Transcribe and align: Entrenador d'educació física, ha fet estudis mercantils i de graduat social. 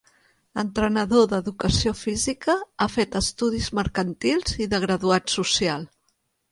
Entrenador 0.61 1.27
d'educació 1.33 1.93
física, 2.01 2.57
ha 2.81 2.89
fet 2.95 3.21
estudis 3.23 3.71
mercantils 3.83 4.61
i 4.67 4.73
de 4.75 4.85
graduat 4.89 5.39
social. 5.41 5.89